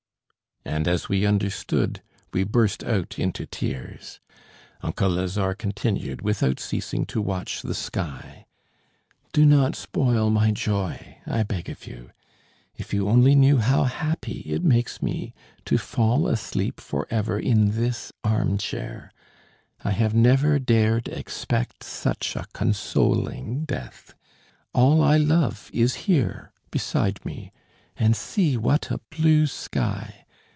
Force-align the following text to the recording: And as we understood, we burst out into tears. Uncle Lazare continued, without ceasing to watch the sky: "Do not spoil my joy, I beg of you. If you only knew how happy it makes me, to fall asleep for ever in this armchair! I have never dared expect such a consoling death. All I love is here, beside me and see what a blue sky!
And 0.63 0.87
as 0.87 1.09
we 1.09 1.25
understood, 1.25 2.03
we 2.31 2.43
burst 2.43 2.83
out 2.83 3.17
into 3.17 3.47
tears. 3.47 4.19
Uncle 4.83 5.09
Lazare 5.09 5.57
continued, 5.57 6.21
without 6.21 6.59
ceasing 6.59 7.03
to 7.07 7.19
watch 7.19 7.63
the 7.63 7.73
sky: 7.73 8.45
"Do 9.33 9.43
not 9.43 9.75
spoil 9.75 10.29
my 10.29 10.51
joy, 10.51 11.17
I 11.25 11.41
beg 11.41 11.67
of 11.67 11.87
you. 11.87 12.11
If 12.77 12.93
you 12.93 13.09
only 13.09 13.33
knew 13.33 13.57
how 13.57 13.85
happy 13.85 14.41
it 14.41 14.63
makes 14.63 15.01
me, 15.01 15.33
to 15.65 15.79
fall 15.79 16.27
asleep 16.27 16.79
for 16.79 17.07
ever 17.09 17.39
in 17.39 17.71
this 17.71 18.11
armchair! 18.23 19.11
I 19.83 19.91
have 19.91 20.13
never 20.13 20.59
dared 20.59 21.07
expect 21.07 21.83
such 21.83 22.35
a 22.35 22.45
consoling 22.53 23.65
death. 23.65 24.13
All 24.73 25.01
I 25.01 25.17
love 25.17 25.71
is 25.73 25.95
here, 26.05 26.51
beside 26.69 27.25
me 27.25 27.51
and 27.97 28.15
see 28.15 28.57
what 28.57 28.91
a 28.91 28.99
blue 29.09 29.47
sky! 29.47 30.17